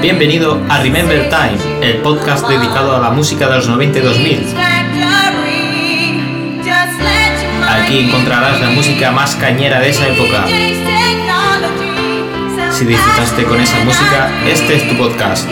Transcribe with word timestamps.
Bienvenido 0.00 0.62
a 0.68 0.80
Remember 0.80 1.28
Time, 1.28 1.84
el 1.84 1.96
podcast 2.02 2.46
dedicado 2.46 2.94
a 2.94 3.00
la 3.00 3.10
música 3.10 3.48
de 3.48 3.56
los 3.56 3.68
90 3.68 3.98
y 3.98 4.02
2000. 4.02 4.54
Aquí 7.68 7.98
encontrarás 7.98 8.60
la 8.60 8.70
música 8.70 9.10
más 9.10 9.34
cañera 9.34 9.80
de 9.80 9.90
esa 9.90 10.06
época. 10.06 10.46
Si 12.70 12.84
disfrutaste 12.84 13.42
con 13.42 13.60
esa 13.60 13.84
música, 13.84 14.30
este 14.46 14.76
es 14.76 14.88
tu 14.88 14.96
podcast. 14.96 15.48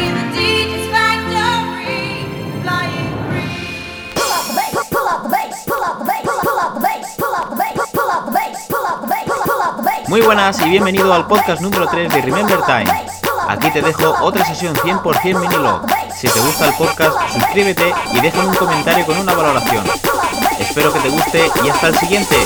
Muy 10.09 10.21
buenas 10.21 10.61
y 10.65 10.71
bienvenido 10.71 11.13
al 11.13 11.27
podcast 11.27 11.61
número 11.61 11.89
3 11.89 12.15
de 12.15 12.23
Remember 12.23 12.61
Time. 12.65 13.16
Aquí 13.49 13.71
te 13.71 13.81
dejo 13.81 14.15
otra 14.23 14.45
sesión 14.45 14.75
100% 14.75 15.41
vinilo. 15.41 15.81
Si 16.15 16.29
te 16.29 16.41
gusta 16.41 16.69
el 16.69 16.75
podcast, 16.75 17.17
suscríbete 17.33 17.95
y 18.13 18.21
déjame 18.21 18.49
un 18.49 18.55
comentario 18.55 19.07
con 19.07 19.19
una 19.19 19.35
valoración. 19.35 19.85
Espero 20.59 20.93
que 20.93 21.01
te 21.01 21.09
guste 21.11 21.51
y 21.65 21.69
hasta 21.69 21.89
el 21.89 21.97
siguiente. 21.97 22.37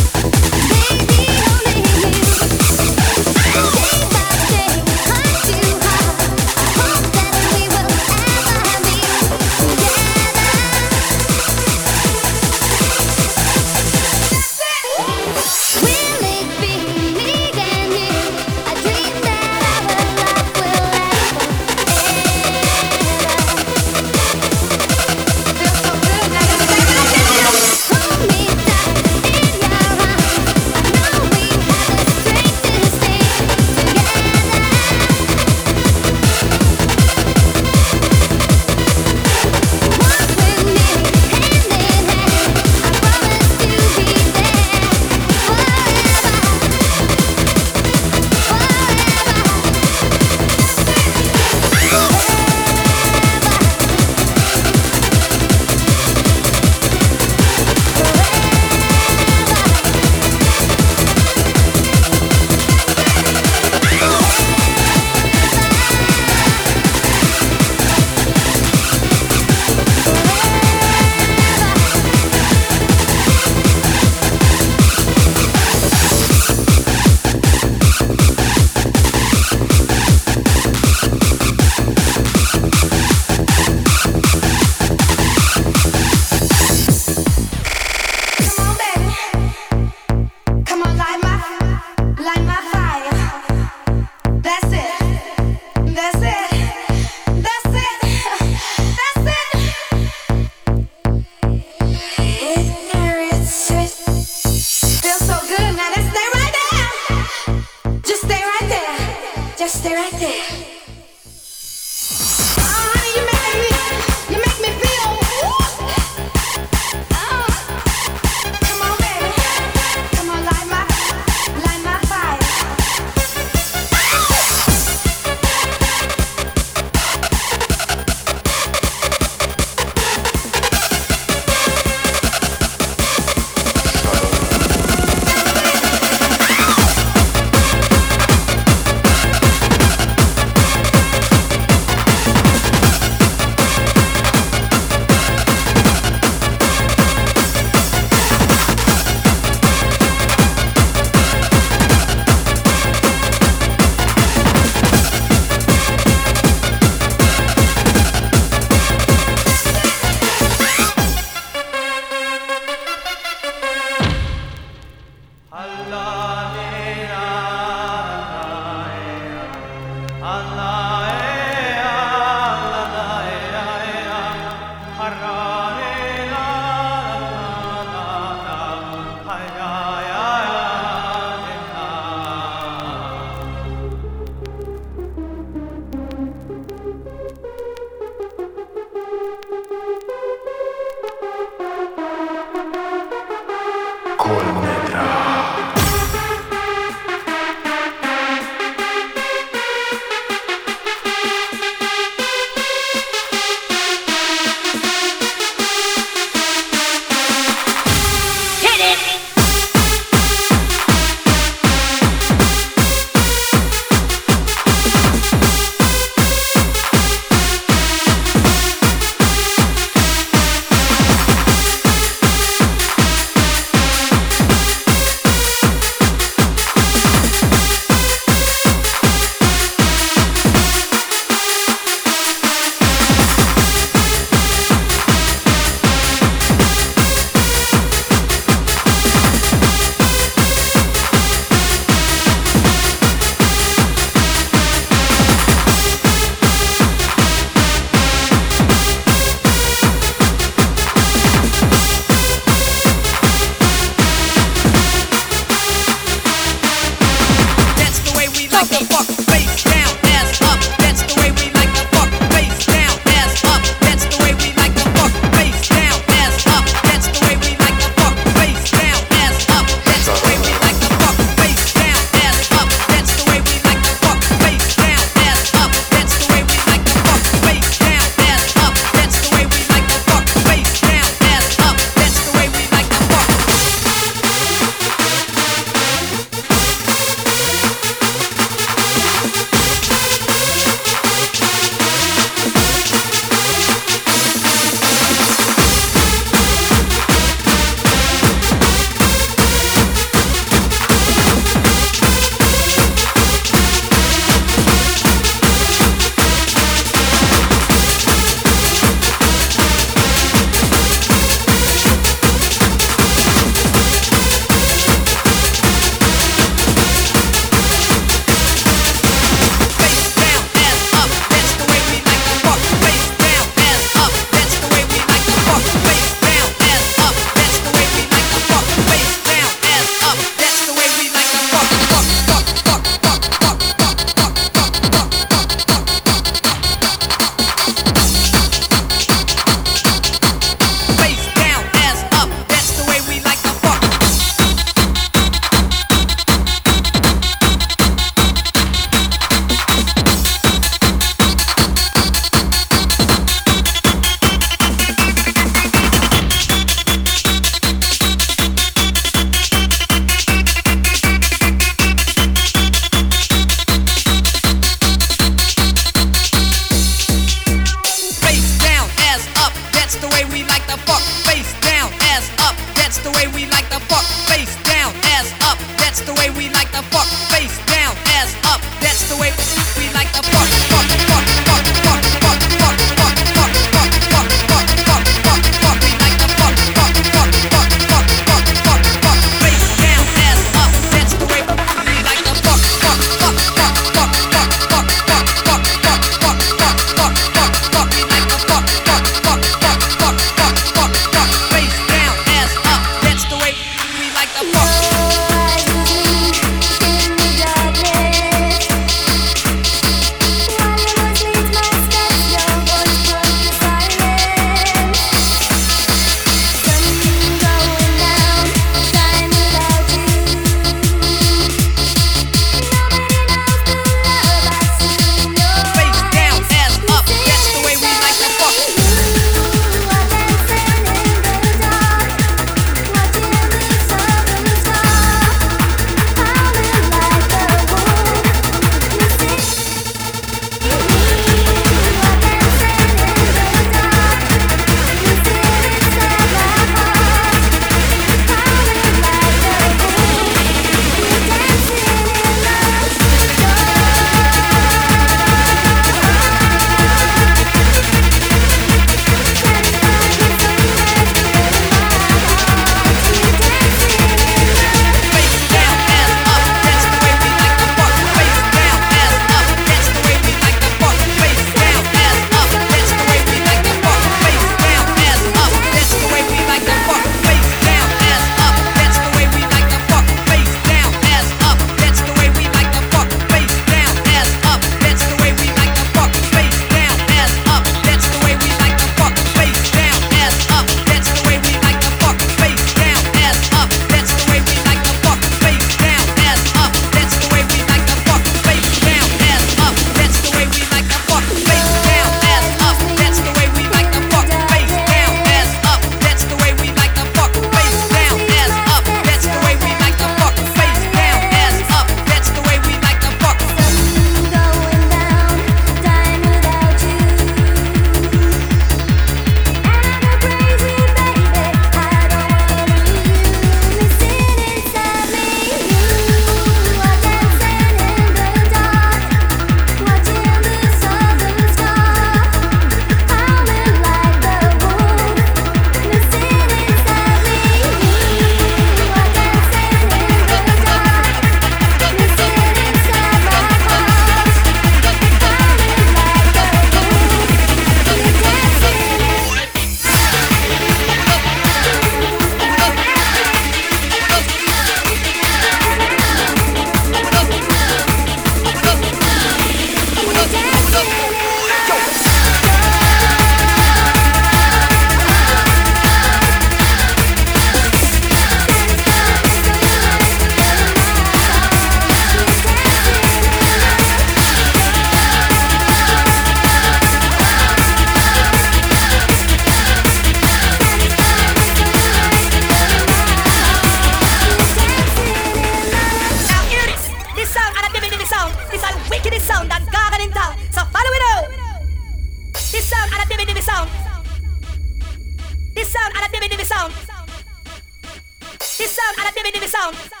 Now 599.60 600.00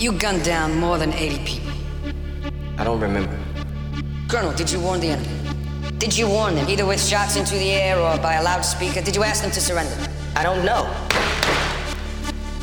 you 0.00 0.12
gunned 0.12 0.42
down 0.44 0.74
more 0.78 0.96
than 0.96 1.12
80 1.12 1.44
people. 1.44 1.72
I 2.78 2.84
don't 2.84 3.00
remember. 3.00 3.38
Colonel, 4.28 4.52
did 4.54 4.70
you 4.70 4.80
warn 4.80 5.00
the 5.00 5.08
enemy? 5.08 5.28
Did 5.98 6.16
you 6.16 6.26
warn 6.26 6.54
them, 6.54 6.68
either 6.70 6.86
with 6.86 7.04
shots 7.06 7.36
into 7.36 7.54
the 7.54 7.70
air 7.70 7.98
or 7.98 8.16
by 8.18 8.34
a 8.34 8.42
loudspeaker? 8.42 9.02
Did 9.02 9.14
you 9.14 9.22
ask 9.22 9.42
them 9.42 9.50
to 9.50 9.60
surrender? 9.60 9.94
I 10.34 10.42
don't 10.42 10.64
know. 10.64 10.88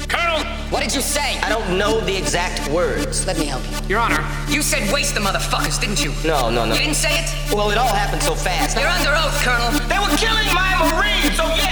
Colonel! 0.09 0.43
What 0.71 0.81
did 0.81 0.95
you 0.95 1.01
say? 1.01 1.37
I 1.41 1.49
don't 1.49 1.77
know 1.77 1.99
the 2.01 2.17
exact 2.17 2.67
words. 2.71 3.27
Let 3.27 3.37
me 3.37 3.45
help 3.45 3.61
you. 3.69 3.77
Your 3.87 3.99
Honor, 3.99 4.25
You 4.49 4.63
said 4.63 4.91
waste 4.91 5.13
the 5.13 5.21
motherfuckers, 5.21 5.79
didn't 5.79 6.03
you? 6.03 6.11
No, 6.27 6.49
no, 6.49 6.65
no. 6.65 6.73
You 6.73 6.79
didn't 6.79 6.95
say 6.95 7.19
it? 7.23 7.53
Well, 7.53 7.69
it 7.69 7.77
all 7.77 7.93
happened 7.93 8.23
so 8.23 8.33
fast. 8.33 8.75
You're 8.75 8.87
under 8.89 9.11
oath, 9.13 9.37
Colonel. 9.43 9.69
they 9.87 9.99
were 9.99 10.15
killing 10.17 10.47
my 10.55 10.73
Marines, 10.89 11.35
so 11.37 11.45
yeah, 11.55 11.66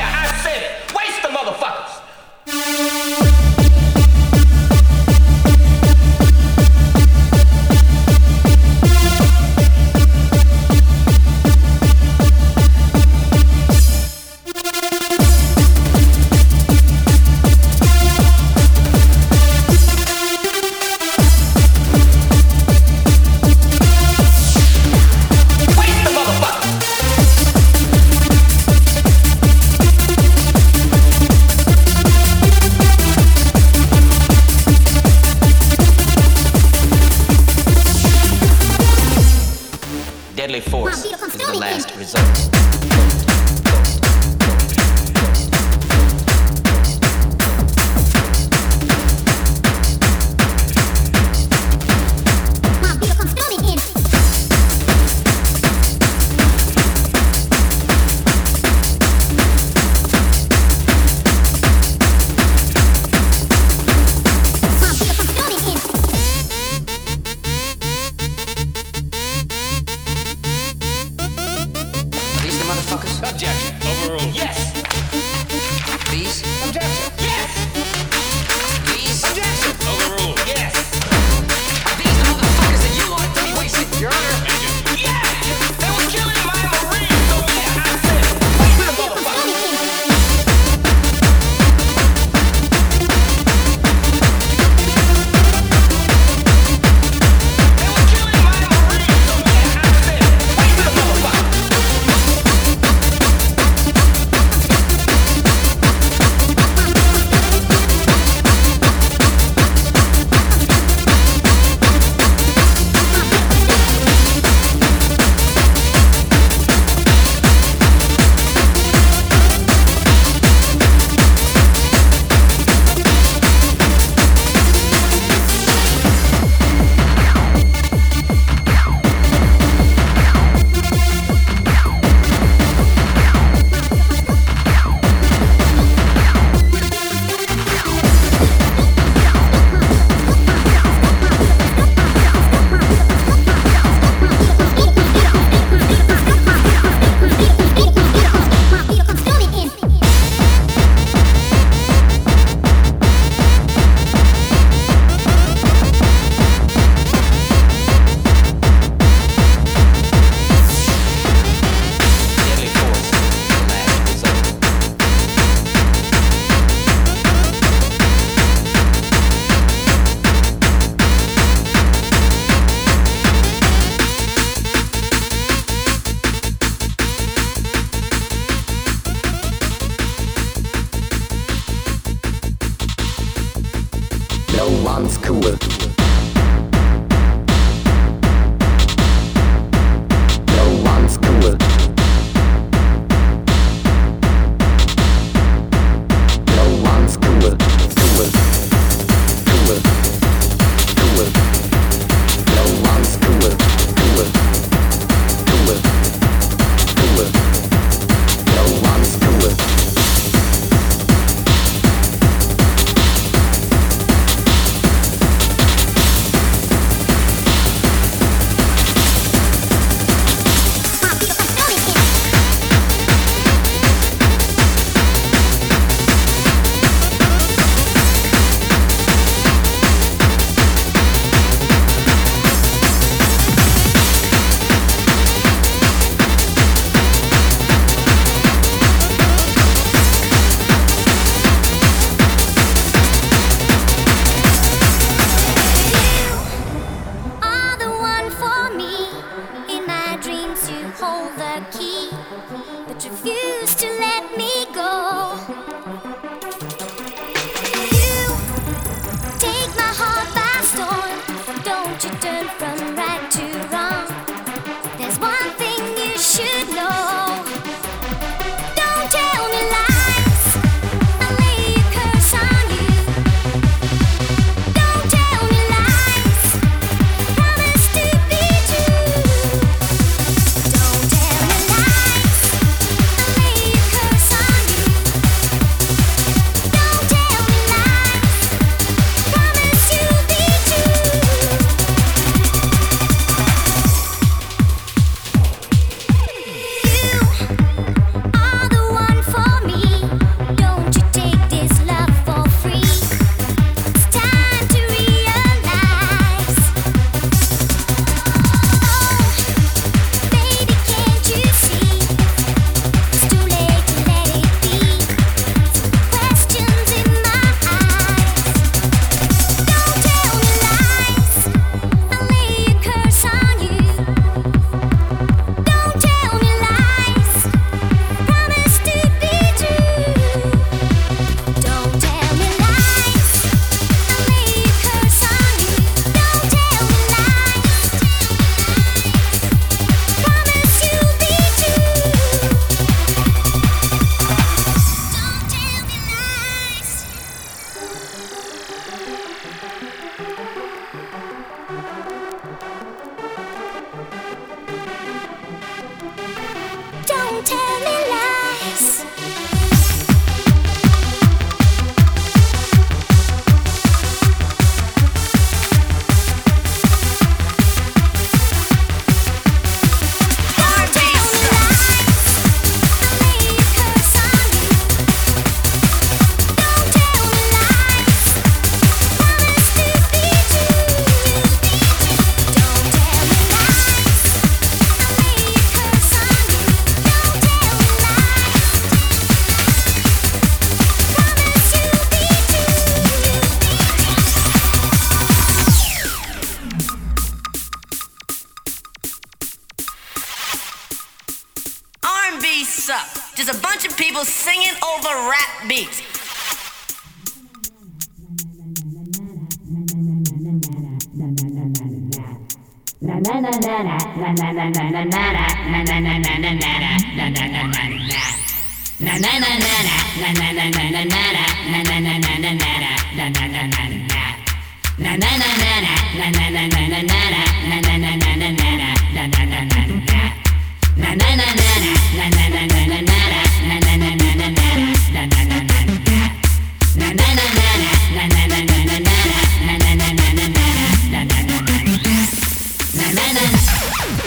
Cool. 201.33 201.54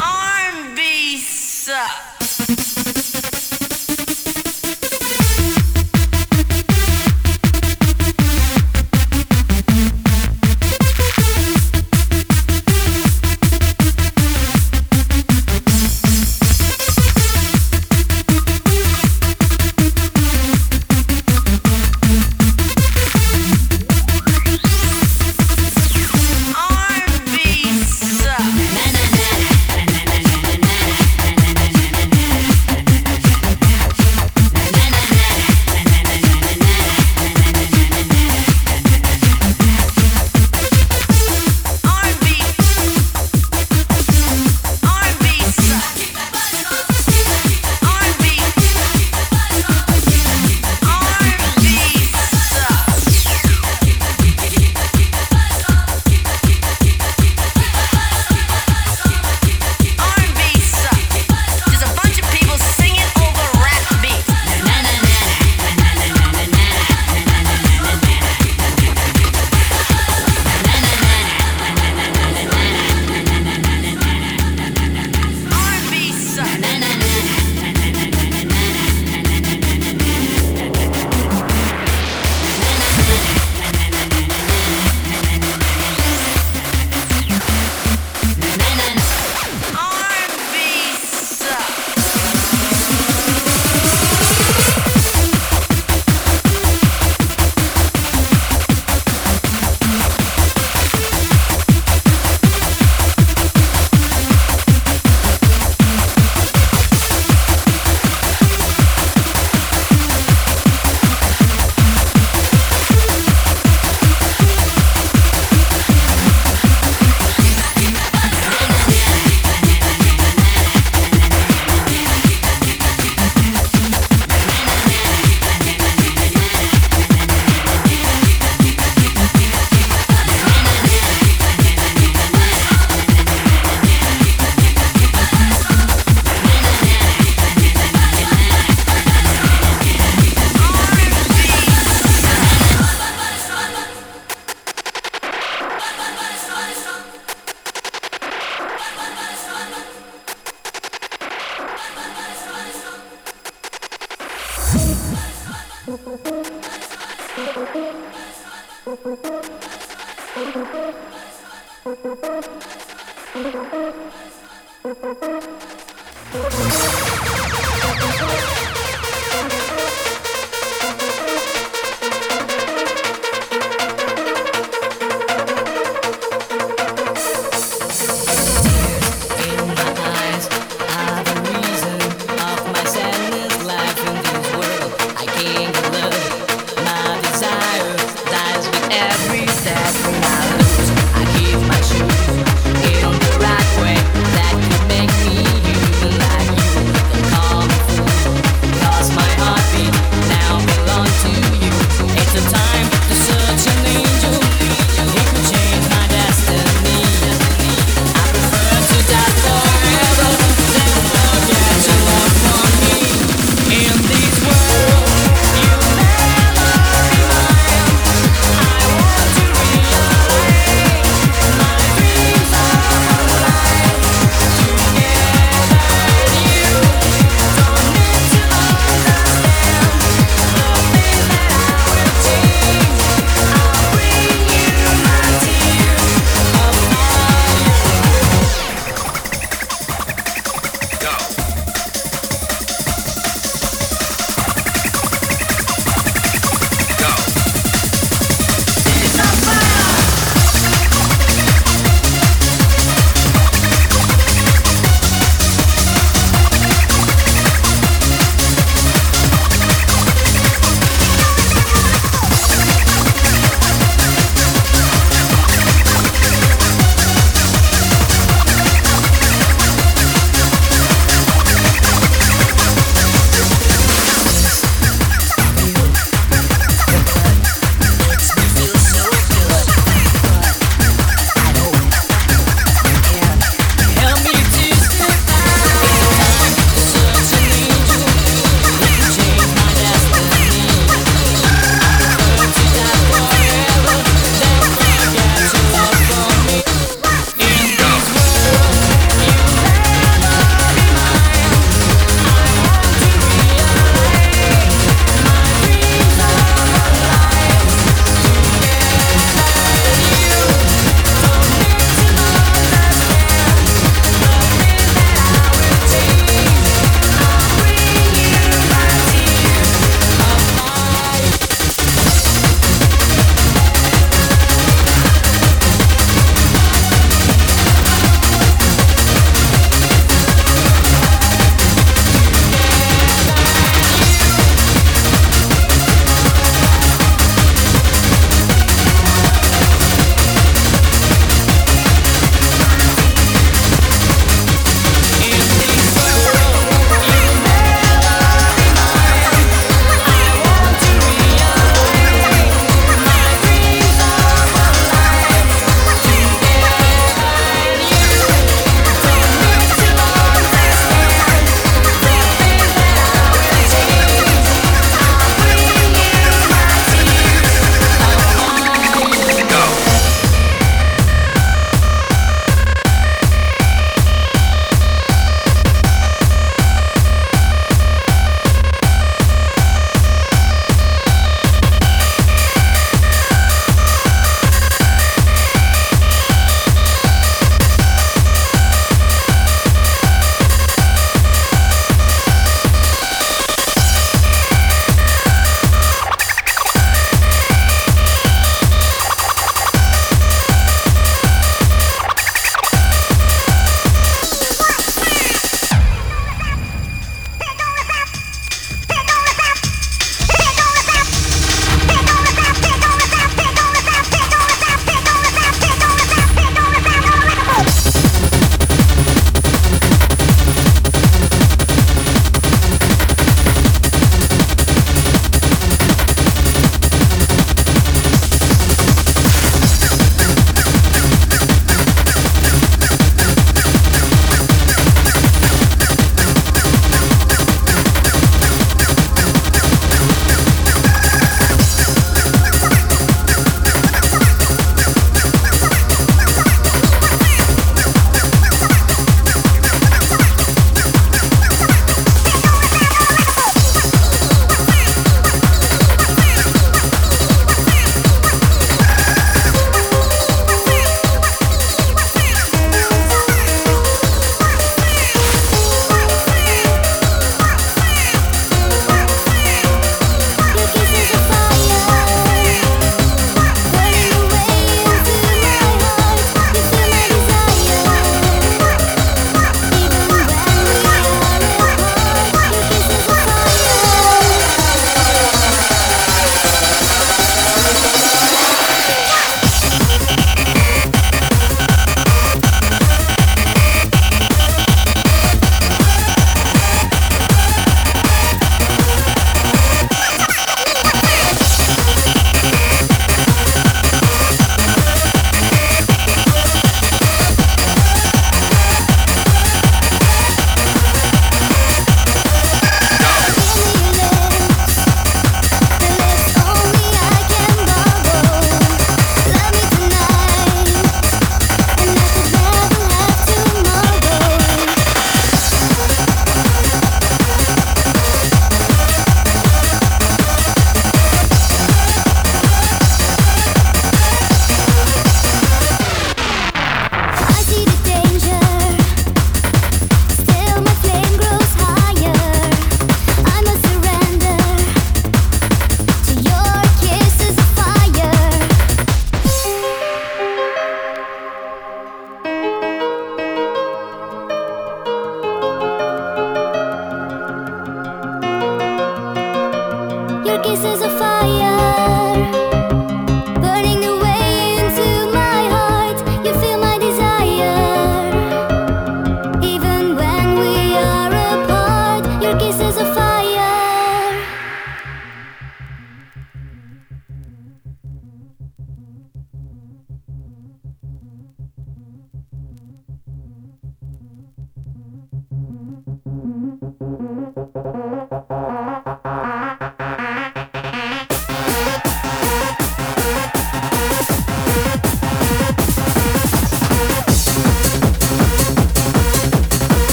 R&B. 0.00 1.18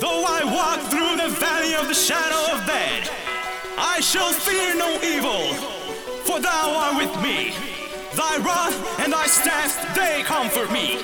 Though 0.00 0.24
I 0.26 0.44
walk 0.44 0.80
through 0.90 1.16
the 1.16 1.34
valley 1.40 1.74
of 1.74 1.88
the 1.88 1.94
shadow 1.94 2.52
of 2.52 2.66
death, 2.66 3.10
I 3.78 4.00
shall 4.00 4.32
fear 4.32 4.74
no 4.74 5.00
evil, 5.02 5.54
for 6.24 6.40
thou 6.40 6.76
art 6.76 6.96
with 6.96 7.14
me. 7.22 7.52
Thy 8.16 8.38
rod 8.38 8.72
and 9.00 9.12
thy 9.12 9.26
staff, 9.26 9.76
they 9.94 10.22
comfort 10.22 10.72
me. 10.72 11.02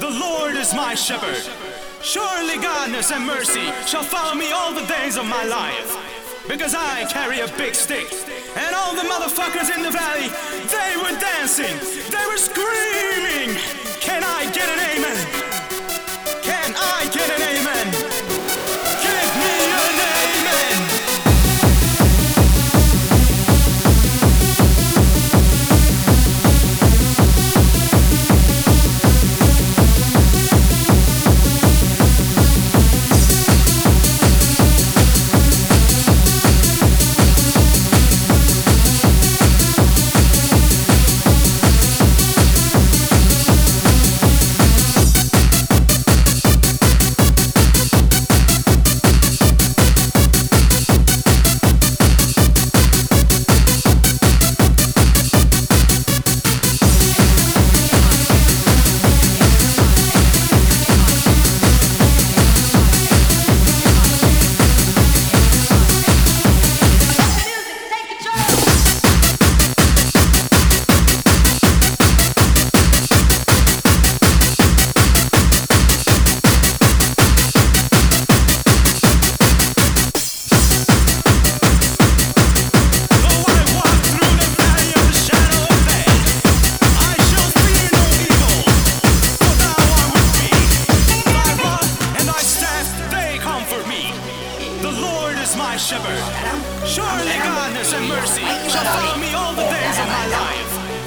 The 0.00 0.10
Lord 0.10 0.56
is 0.56 0.74
my 0.74 0.94
shepherd. 0.94 1.42
Surely 2.02 2.58
godness 2.58 3.14
and 3.14 3.24
mercy 3.24 3.70
shall 3.86 4.02
follow 4.02 4.34
me 4.34 4.50
all 4.50 4.72
the 4.74 4.86
days 4.86 5.16
of 5.16 5.26
my 5.26 5.44
life. 5.44 5.94
Because 6.48 6.74
I 6.74 7.04
carry 7.06 7.40
a 7.40 7.48
big 7.54 7.74
stick. 7.74 8.10
And 8.56 8.74
all 8.74 8.94
the 8.94 9.06
motherfuckers 9.06 9.70
in 9.70 9.82
the 9.82 9.90
valley, 9.94 10.26
they 10.66 10.98
were 10.98 11.14
dancing. 11.20 11.78
They 12.10 12.26
were 12.26 12.36
screaming. 12.36 13.54
Can 14.02 14.24
I 14.24 14.50
get 14.50 14.59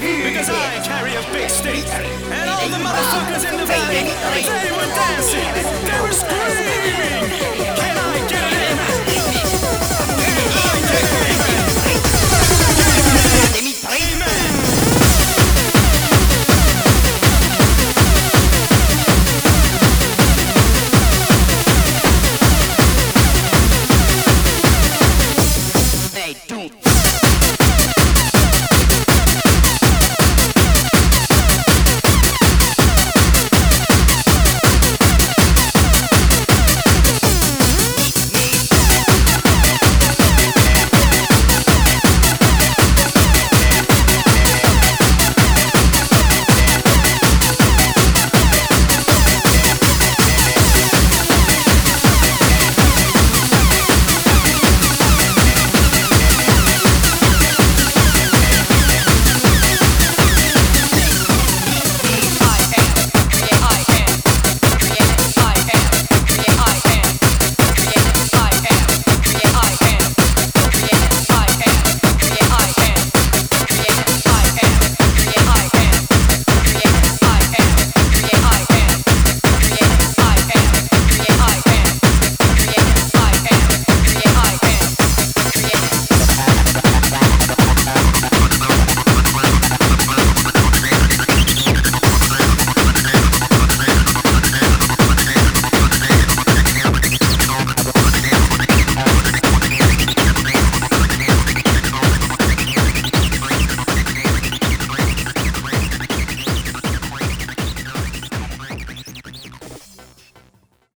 Because 0.04 0.50
I 0.50 0.84
carry 0.84 1.16
a 1.16 1.24
big 1.32 1.50
stick. 1.50 1.88
And 1.88 2.50
all 2.50 2.68
the 2.68 2.76
motherfuckers 2.76 3.48
in 3.50 3.56
the 3.56 3.66
valley, 3.66 4.04
they 4.04 4.72
were 4.76 4.92
dancing. 5.00 5.48
They 5.88 6.00
were 6.04 6.12
screaming. 6.12 7.32
Can 7.80 7.96
I 7.98 8.28
get 8.28 8.44
an 8.44 8.53